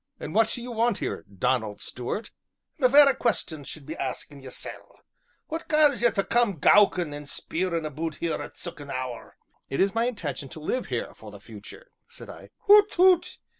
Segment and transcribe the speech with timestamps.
[0.19, 2.31] "And what do you want here, Donald Stuart?"
[2.79, 4.97] "The verra question she'd be askin' ye'sel'
[5.47, 9.37] wha' gars ye tae come gowkin' an' spierin' aboot here at sic an hour?"
[9.69, 12.49] "It is my intention to live here, for the future," said I.
[12.61, 13.37] "Hoot toot!